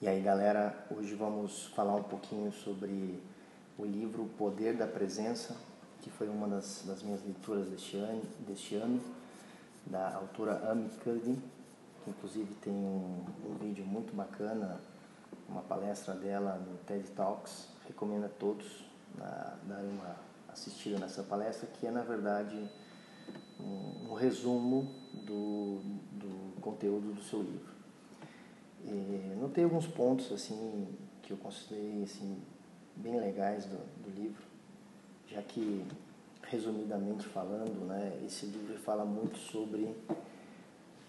E 0.00 0.06
aí, 0.06 0.20
galera, 0.20 0.86
hoje 0.96 1.16
vamos 1.16 1.64
falar 1.74 1.96
um 1.96 2.04
pouquinho 2.04 2.52
sobre 2.52 3.20
o 3.76 3.84
livro 3.84 4.22
O 4.22 4.28
Poder 4.28 4.76
da 4.76 4.86
Presença, 4.86 5.56
que 6.00 6.08
foi 6.08 6.28
uma 6.28 6.46
das, 6.46 6.84
das 6.86 7.02
minhas 7.02 7.20
leituras 7.24 7.66
deste 7.66 7.96
ano, 7.96 8.22
deste 8.46 8.76
ano, 8.76 9.02
da 9.84 10.14
autora 10.14 10.70
Amy 10.70 10.88
Cuddy, 11.02 11.36
que 12.04 12.10
inclusive 12.10 12.54
tem 12.62 12.72
um, 12.72 13.24
um 13.44 13.54
vídeo 13.60 13.84
muito 13.84 14.14
bacana, 14.14 14.80
uma 15.48 15.62
palestra 15.62 16.14
dela 16.14 16.54
no 16.64 16.78
TED 16.86 17.10
Talks. 17.16 17.66
Recomendo 17.88 18.26
a 18.26 18.28
todos 18.28 18.84
darem 19.64 19.90
uma 19.90 20.14
assistida 20.48 20.96
nessa 21.00 21.24
palestra, 21.24 21.66
que 21.66 21.88
é, 21.88 21.90
na 21.90 22.02
verdade, 22.02 22.70
um, 23.58 24.10
um 24.10 24.14
resumo 24.14 24.94
do, 25.12 25.80
do 26.12 26.60
conteúdo 26.60 27.12
do 27.12 27.20
seu 27.20 27.42
livro. 27.42 27.77
Notei 29.40 29.64
alguns 29.64 29.86
pontos 29.86 30.30
assim 30.32 30.88
que 31.22 31.32
eu 31.32 31.36
considerei 31.36 32.02
assim 32.02 32.40
bem 32.96 33.18
legais 33.18 33.64
do, 33.66 33.76
do 34.02 34.10
livro, 34.10 34.42
já 35.26 35.42
que 35.42 35.84
resumidamente 36.42 37.26
falando, 37.26 37.86
né, 37.86 38.20
esse 38.26 38.46
livro 38.46 38.78
fala 38.78 39.04
muito 39.04 39.38
sobre 39.38 39.94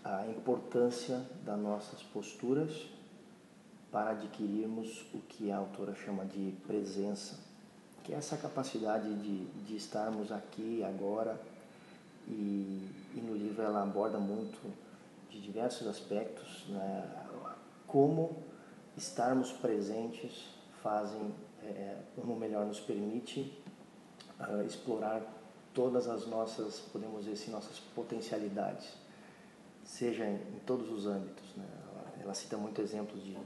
a 0.03 0.27
importância 0.27 1.25
das 1.45 1.59
nossas 1.59 2.03
posturas 2.03 2.87
para 3.91 4.11
adquirirmos 4.11 5.05
o 5.13 5.19
que 5.19 5.51
a 5.51 5.57
autora 5.57 5.95
chama 5.95 6.25
de 6.25 6.53
presença, 6.67 7.39
que 8.03 8.13
é 8.13 8.17
essa 8.17 8.37
capacidade 8.37 9.13
de, 9.15 9.45
de 9.45 9.75
estarmos 9.75 10.31
aqui 10.31 10.83
agora 10.83 11.39
e, 12.27 12.89
e 13.15 13.21
no 13.21 13.35
livro 13.35 13.63
ela 13.63 13.81
aborda 13.81 14.19
muito 14.19 14.59
de 15.29 15.39
diversos 15.41 15.87
aspectos, 15.87 16.65
né, 16.69 17.25
como 17.91 18.43
estarmos 18.95 19.51
presentes 19.51 20.47
fazem, 20.81 21.33
é, 21.63 21.97
ou 22.17 22.35
melhor, 22.35 22.65
nos 22.65 22.79
permite 22.79 23.61
uh, 24.39 24.63
explorar 24.65 25.21
todas 25.73 26.07
as 26.07 26.27
nossas, 26.27 26.79
podemos 26.91 27.25
dizer 27.25 27.33
assim, 27.33 27.51
nossas 27.51 27.79
potencialidades, 27.95 28.93
seja 29.83 30.25
em, 30.25 30.35
em 30.35 30.59
todos 30.65 30.89
os 30.91 31.05
âmbitos. 31.05 31.55
Né? 31.55 31.65
Ela, 31.83 32.23
ela, 32.23 32.33
cita 32.33 32.57
muito 32.57 32.81
exemplos 32.81 33.23
de, 33.23 33.37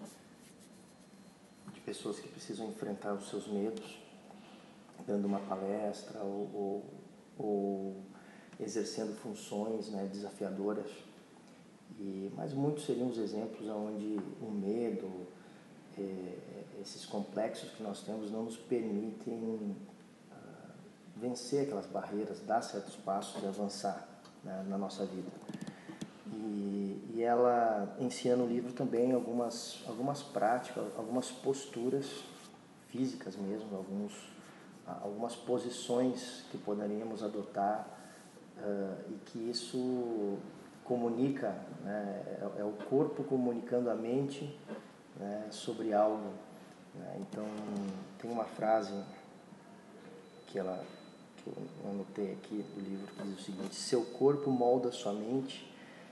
de 1.73 1.80
pessoas 1.81 2.19
que 2.19 2.28
precisam 2.28 2.67
enfrentar 2.67 3.13
os 3.13 3.30
seus 3.30 3.47
medos, 3.47 4.00
dando 5.07 5.25
uma 5.25 5.39
palestra 5.39 6.19
ou, 6.19 6.50
ou, 6.53 6.85
ou 7.38 8.03
exercendo 8.59 9.16
funções 9.17 9.89
né, 9.89 10.07
desafiadoras 10.11 10.89
e, 12.04 12.30
mas 12.36 12.54
muitos 12.54 12.86
seriam 12.86 13.08
os 13.08 13.18
exemplos 13.18 13.66
onde 13.70 14.20
o 14.42 14.52
medo, 14.52 15.09
é, 15.98 16.34
esses 16.82 17.06
complexos 17.06 17.70
que 17.72 17.82
nós 17.82 18.02
temos 18.02 18.30
não 18.30 18.44
nos 18.44 18.58
permitem 18.58 19.73
uh, 20.30 20.72
vencer 21.16 21.64
aquelas 21.64 21.86
barreiras, 21.86 22.42
dar 22.42 22.62
certos 22.62 22.98
passos 22.98 23.42
e 23.42 23.48
avançar 23.48 24.06
né, 24.44 24.66
na 24.68 24.78
nossa 24.78 25.06
vida. 25.06 25.31
E, 26.28 27.14
e 27.14 27.22
ela 27.22 27.96
ensina 28.02 28.36
no 28.36 28.48
livro 28.48 28.74
também 28.74 29.14
algumas, 29.14 29.81
algumas 29.88 30.22
práticas, 30.22 30.84
algumas 30.98 31.31
posturas 31.31 32.26
físicas 32.90 33.38
mesmo, 33.38 33.78
alguns, 33.78 34.12
algumas 34.86 35.38
posições 35.38 36.44
que 36.52 36.58
poderíamos 36.58 37.24
adotar 37.24 37.88
uh, 38.58 39.09
e 39.09 39.14
que 39.26 39.40
isso 39.50 40.38
comunica, 40.86 41.50
né, 41.84 42.23
é, 42.26 42.62
é, 42.62 42.64
o 42.64 42.73
corpo 42.89 43.23
comunicando 43.23 43.89
a 43.89 43.95
mente 43.95 44.58
né, 45.17 45.48
sobre 45.52 45.94
algo. 45.94 46.34
Né? 46.95 47.17
Então, 47.22 47.45
tem 48.20 48.30
uma 48.30 48.45
frase 48.45 48.94
que, 50.48 50.59
ela, 50.59 50.84
que 51.38 51.48
eu 51.48 51.90
anotei 51.90 52.34
aqui 52.34 52.63
do 52.75 52.81
livro 52.81 53.07
que 53.07 53.24
diz 53.24 53.40
o 53.40 53.44
seguinte: 53.44 53.75
Seu 53.75 54.03
corpo 54.03 54.50
molda 54.50 54.91
sua 54.91 55.13
mente, 55.13 55.72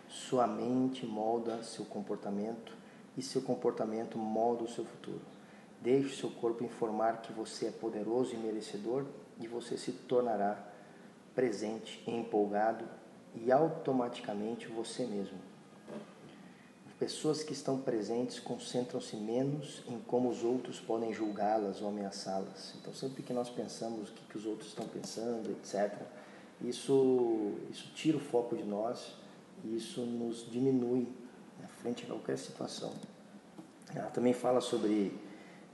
sua 0.09 0.47
mente 0.47 1.05
molda 1.05 1.63
seu 1.63 1.85
comportamento 1.85 2.73
e 3.17 3.21
seu 3.21 3.41
comportamento 3.41 4.17
molda 4.17 4.63
o 4.63 4.69
seu 4.69 4.85
futuro. 4.85 5.21
Deixe 5.81 6.15
seu 6.15 6.29
corpo 6.29 6.63
informar 6.63 7.21
que 7.21 7.33
você 7.33 7.67
é 7.67 7.71
poderoso 7.71 8.33
e 8.35 8.37
merecedor 8.37 9.05
e 9.39 9.47
você 9.47 9.77
se 9.77 9.91
tornará 9.91 10.57
presente 11.33 12.03
empolgado 12.07 12.85
e 13.35 13.51
automaticamente 13.51 14.67
você 14.67 15.05
mesmo. 15.05 15.37
Pessoas 16.99 17.41
que 17.41 17.51
estão 17.51 17.79
presentes 17.79 18.39
concentram-se 18.39 19.15
menos 19.15 19.81
em 19.87 19.99
como 20.01 20.29
os 20.29 20.43
outros 20.43 20.79
podem 20.79 21.11
julgá-las 21.11 21.81
ou 21.81 21.89
ameaçá-las. 21.89 22.75
Então, 22.79 22.93
sempre 22.93 23.23
que 23.23 23.33
nós 23.33 23.49
pensamos 23.49 24.09
o 24.09 24.13
que, 24.13 24.23
que 24.25 24.37
os 24.37 24.45
outros 24.45 24.69
estão 24.69 24.87
pensando, 24.87 25.49
etc., 25.49 25.97
isso, 26.61 27.55
isso 27.71 27.91
tira 27.95 28.17
o 28.17 28.19
foco 28.19 28.55
de 28.55 28.63
nós 28.63 29.15
e 29.63 29.75
isso 29.75 30.01
nos 30.01 30.47
diminui 30.51 31.07
né, 31.59 31.67
frente 31.81 32.03
a 32.03 32.07
qualquer 32.07 32.37
situação. 32.37 32.93
Ela 33.95 34.11
também 34.11 34.33
fala 34.33 34.61
sobre, 34.61 35.19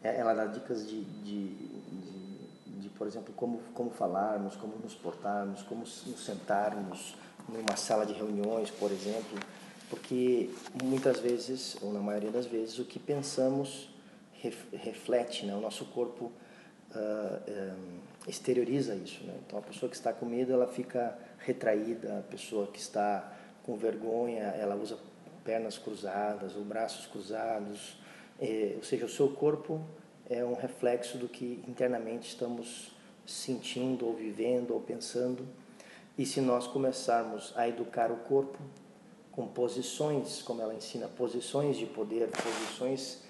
é, 0.01 0.18
ela 0.18 0.34
dá 0.34 0.45
dicas 0.45 0.88
de, 0.88 1.03
de, 1.03 1.50
de, 1.56 2.79
de 2.79 2.89
por 2.89 3.06
exemplo, 3.06 3.34
como, 3.35 3.59
como 3.74 3.89
falarmos, 3.89 4.56
como 4.56 4.78
nos 4.78 4.95
portarmos, 4.95 5.62
como 5.63 5.81
nos 5.81 6.25
sentarmos, 6.25 7.18
numa 7.47 7.75
sala 7.75 8.05
de 8.05 8.13
reuniões, 8.13 8.69
por 8.69 8.91
exemplo, 8.91 9.39
porque 9.89 10.49
muitas 10.83 11.19
vezes, 11.19 11.77
ou 11.81 11.93
na 11.93 11.99
maioria 11.99 12.31
das 12.31 12.45
vezes, 12.45 12.77
o 12.79 12.85
que 12.85 12.99
pensamos 12.99 13.89
reflete, 14.73 15.45
né? 15.45 15.55
o 15.55 15.61
nosso 15.61 15.85
corpo 15.85 16.25
uh, 16.25 17.51
um, 17.51 17.99
exterioriza 18.27 18.95
isso. 18.95 19.23
Né? 19.23 19.33
Então, 19.45 19.59
a 19.59 19.61
pessoa 19.61 19.89
que 19.89 19.95
está 19.95 20.13
com 20.13 20.25
medo, 20.25 20.53
ela 20.53 20.67
fica 20.67 21.17
retraída, 21.39 22.19
a 22.19 22.21
pessoa 22.21 22.67
que 22.67 22.79
está 22.79 23.33
com 23.63 23.75
vergonha, 23.77 24.43
ela 24.43 24.75
usa 24.75 24.97
pernas 25.43 25.77
cruzadas 25.77 26.55
ou 26.55 26.63
braços 26.63 27.05
cruzados, 27.05 27.97
eh, 28.39 28.73
ou 28.75 28.83
seja, 28.83 29.05
o 29.05 29.09
seu 29.09 29.29
corpo 29.29 29.81
é 30.29 30.43
um 30.43 30.53
reflexo 30.53 31.17
do 31.17 31.29
que 31.29 31.63
internamente 31.67 32.27
estamos 32.27 32.91
sentindo 33.25 34.05
ou 34.05 34.13
vivendo 34.13 34.73
ou 34.73 34.81
pensando. 34.81 35.47
E 36.17 36.25
se 36.25 36.41
nós 36.41 36.66
começarmos 36.66 37.53
a 37.55 37.67
educar 37.67 38.11
o 38.11 38.17
corpo 38.17 38.57
com 39.31 39.47
posições, 39.47 40.41
como 40.41 40.61
ela 40.61 40.73
ensina, 40.73 41.07
posições 41.07 41.78
de 41.78 41.85
poder, 41.85 42.28
posições, 42.29 43.22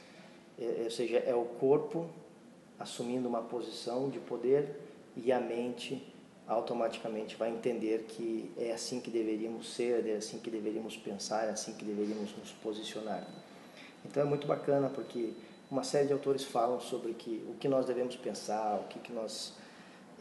é, 0.57 0.83
ou 0.85 0.91
seja, 0.91 1.17
é 1.17 1.35
o 1.35 1.43
corpo 1.43 2.09
assumindo 2.79 3.27
uma 3.27 3.41
posição 3.41 4.09
de 4.09 4.19
poder 4.19 4.79
e 5.15 5.31
a 5.31 5.39
mente 5.39 6.01
automaticamente 6.47 7.35
vai 7.35 7.49
entender 7.49 8.05
que 8.07 8.49
é 8.57 8.71
assim 8.71 9.01
que 9.01 9.11
deveríamos 9.11 9.73
ser, 9.73 10.07
é 10.07 10.15
assim 10.15 10.39
que 10.39 10.49
deveríamos 10.49 10.95
pensar, 10.95 11.47
é 11.47 11.49
assim 11.49 11.73
que 11.73 11.83
deveríamos 11.83 12.35
nos 12.37 12.51
posicionar. 12.53 13.27
Então 14.05 14.23
é 14.23 14.25
muito 14.25 14.47
bacana 14.47 14.89
porque 14.89 15.33
uma 15.69 15.83
série 15.83 16.07
de 16.07 16.13
autores 16.13 16.45
falam 16.45 16.79
sobre 16.79 17.13
que, 17.13 17.43
o 17.49 17.55
que 17.55 17.67
nós 17.67 17.85
devemos 17.85 18.15
pensar, 18.15 18.79
o 18.79 18.87
que, 18.87 18.99
que 18.99 19.11
nós 19.11 19.53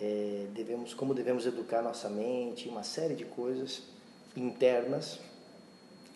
é, 0.01 0.47
devemos, 0.53 0.93
como 0.95 1.15
devemos 1.15 1.47
educar 1.47 1.83
nossa 1.83 2.09
mente, 2.09 2.69
uma 2.69 2.83
série 2.83 3.15
de 3.15 3.25
coisas 3.25 3.83
internas 4.37 5.19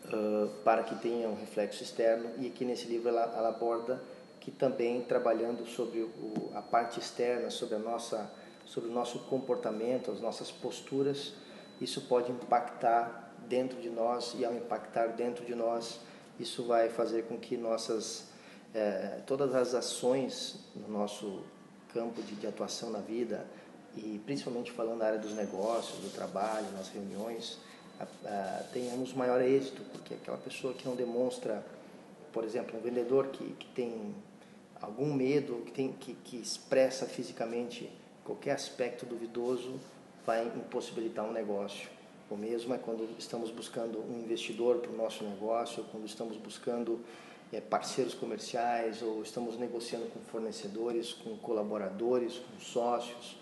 uh, 0.05 0.49
para 0.65 0.83
que 0.83 0.95
tenha 0.97 1.29
um 1.29 1.35
reflexo 1.35 1.83
externo. 1.83 2.31
E 2.39 2.47
aqui 2.47 2.65
nesse 2.65 2.87
livro 2.87 3.09
ela, 3.09 3.33
ela 3.37 3.49
aborda 3.49 4.03
que 4.41 4.51
também 4.51 5.03
trabalhando 5.03 5.67
sobre 5.67 6.01
o, 6.01 6.51
a 6.55 6.63
parte 6.63 6.99
externa, 6.99 7.51
sobre 7.51 7.77
a 7.77 7.79
nossa, 7.79 8.31
sobre 8.67 8.91
o 8.91 8.93
nosso 8.93 9.21
comportamento, 9.21 10.11
as 10.11 10.21
nossas 10.21 10.51
posturas, 10.51 11.35
isso 11.81 12.03
pode 12.03 12.31
impactar 12.31 13.35
dentro 13.49 13.81
de 13.81 13.89
nós 13.89 14.35
e 14.39 14.45
ao 14.45 14.55
impactar 14.55 15.09
dentro 15.09 15.45
de 15.45 15.55
nós, 15.55 16.01
isso 16.39 16.65
vai 16.65 16.89
fazer 16.89 17.25
com 17.25 17.39
que 17.39 17.57
nossas 17.57 18.29
eh, 18.75 19.21
todas 19.27 19.55
as 19.55 19.75
ações 19.75 20.57
no 20.75 20.89
nosso 20.89 21.43
campo 21.93 22.23
de, 22.23 22.35
de 22.37 22.47
atuação 22.47 22.91
na 22.91 23.01
vida, 23.01 23.47
e 23.97 24.21
principalmente 24.25 24.71
falando 24.73 24.99
da 24.99 25.07
área 25.07 25.19
dos 25.19 25.33
negócios, 25.33 25.99
do 25.99 26.13
trabalho, 26.15 26.67
nas 26.73 26.89
reuniões, 26.89 27.59
a, 27.99 28.05
a, 28.05 28.63
tenhamos 28.73 29.13
maior 29.13 29.41
êxito, 29.43 29.83
porque 29.93 30.15
aquela 30.15 30.39
pessoa 30.39 30.73
que 30.75 30.87
não 30.87 30.95
demonstra, 30.95 31.65
por 32.33 32.45
exemplo, 32.45 32.79
um 32.79 32.83
vendedor 32.83 33.29
que, 33.29 33.45
que 33.55 33.67
tem 33.69 34.15
algum 34.81 35.13
medo, 35.13 35.63
que, 35.67 35.73
tem, 35.73 35.93
que, 35.93 36.15
que 36.15 36.37
expressa 36.37 37.07
fisicamente 37.07 37.91
qualquer 38.25 38.53
aspecto 38.53 39.05
duvidoso, 39.05 39.79
vai 40.25 40.47
impossibilitar 40.47 41.25
um 41.25 41.33
negócio. 41.33 41.89
O 42.31 42.37
mesmo 42.37 42.73
é 42.73 42.79
quando 42.79 43.09
estamos 43.19 43.51
buscando 43.51 43.99
um 43.99 44.21
investidor 44.21 44.79
para 44.79 44.91
o 44.91 44.97
nosso 44.97 45.25
negócio, 45.25 45.85
quando 45.91 46.07
estamos 46.07 46.37
buscando 46.37 47.01
é, 47.53 47.61
parceiros 47.61 48.15
comerciais, 48.15 49.03
ou 49.03 49.21
estamos 49.23 49.59
negociando 49.59 50.07
com 50.07 50.21
fornecedores, 50.21 51.13
com 51.13 51.37
colaboradores, 51.39 52.39
com 52.39 52.61
sócios 52.61 53.41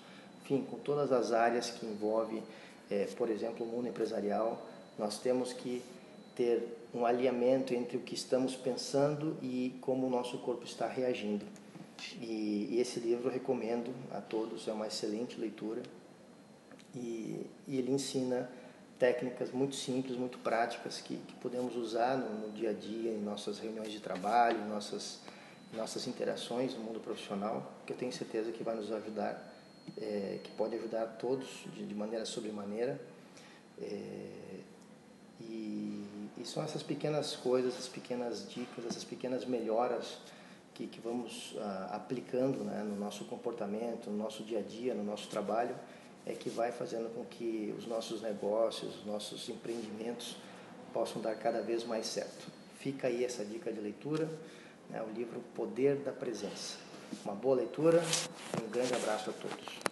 enfim, 0.48 0.64
com 0.64 0.78
todas 0.78 1.12
as 1.12 1.32
áreas 1.32 1.70
que 1.70 1.84
envolve, 1.84 2.42
é, 2.90 3.04
por 3.16 3.28
exemplo, 3.28 3.66
o 3.66 3.68
mundo 3.68 3.86
empresarial, 3.86 4.66
nós 4.98 5.18
temos 5.18 5.52
que 5.52 5.82
ter 6.34 6.78
um 6.94 7.04
alinhamento 7.04 7.74
entre 7.74 7.98
o 7.98 8.00
que 8.00 8.14
estamos 8.14 8.56
pensando 8.56 9.36
e 9.42 9.76
como 9.82 10.06
o 10.06 10.10
nosso 10.10 10.38
corpo 10.38 10.64
está 10.64 10.86
reagindo. 10.86 11.44
E, 12.20 12.68
e 12.70 12.80
esse 12.80 12.98
livro 12.98 13.28
eu 13.28 13.32
recomendo 13.32 13.92
a 14.10 14.20
todos, 14.20 14.66
é 14.68 14.72
uma 14.72 14.86
excelente 14.86 15.38
leitura 15.38 15.82
e, 16.94 17.44
e 17.66 17.76
ele 17.76 17.92
ensina 17.92 18.50
técnicas 18.98 19.52
muito 19.52 19.76
simples, 19.76 20.16
muito 20.16 20.38
práticas 20.38 21.00
que, 21.00 21.16
que 21.16 21.34
podemos 21.34 21.76
usar 21.76 22.16
no, 22.16 22.46
no, 22.46 22.52
dia 22.52 22.70
a 22.70 22.72
dia, 22.72 23.10
em 23.10 23.20
nossas 23.20 23.58
reuniões 23.58 23.92
de 23.92 24.00
trabalho, 24.00 24.58
em 24.60 24.68
nossas, 24.68 25.20
nossas 25.74 26.06
interações 26.06 26.74
no 26.74 26.80
mundo 26.80 27.00
profissional, 27.00 27.70
que 27.84 27.92
eu 27.92 27.96
tenho 27.96 28.12
certeza 28.12 28.50
que 28.50 28.62
vai 28.62 28.74
nos 28.74 28.90
ajudar, 28.90 29.54
é, 29.96 30.38
que 30.42 30.50
pode 30.52 30.76
ajudar 30.76 31.02
a 31.02 31.06
todos 31.06 31.64
de, 31.74 31.86
de 31.86 31.94
maneira 31.94 32.24
sobremaneira. 32.24 33.00
É, 33.80 34.28
e, 35.40 36.04
e, 36.36 36.44
são 36.44 36.62
essas 36.62 36.82
pequenas 36.82 37.36
coisas, 37.36 37.74
essas 37.74 37.88
pequenas 37.88 38.48
dicas, 38.48 38.84
essas 38.84 39.04
pequenas 39.04 39.44
melhoras 39.44 40.18
que, 40.74 40.86
que 40.86 41.00
vamos 41.00 41.54
ah, 41.58 41.90
aplicando 41.92 42.64
né, 42.64 42.82
no 42.82 42.96
nosso 42.96 43.24
comportamento, 43.24 44.10
no 44.10 44.16
nosso 44.16 44.42
dia 44.42 44.58
a 44.58 44.62
dia, 44.62 44.94
no 44.94 45.04
nosso 45.04 45.28
trabalho, 45.28 45.74
é 46.26 46.32
que 46.32 46.50
vai 46.50 46.72
fazendo 46.72 47.12
com 47.14 47.24
que 47.24 47.74
os 47.78 47.86
nossos 47.86 48.20
negócios, 48.20 48.96
os 48.96 49.06
nossos 49.06 49.48
empreendimentos 49.48 50.36
possam 50.92 51.22
dar 51.22 51.34
cada 51.36 51.62
vez 51.62 51.84
mais 51.84 52.06
certo. 52.06 52.46
Fica 52.78 53.08
aí 53.08 53.24
essa 53.24 53.44
dica 53.44 53.72
de 53.72 53.80
leitura, 53.80 54.28
né, 54.90 55.02
o 55.02 55.10
livro 55.12 55.40
Poder 55.54 55.96
da 55.96 56.12
Presença. 56.12 56.87
Uma 57.24 57.34
boa 57.34 57.56
leitura 57.56 58.02
e 58.58 58.64
um 58.64 58.70
grande 58.70 58.94
abraço 58.94 59.30
a 59.30 59.32
todos. 59.32 59.87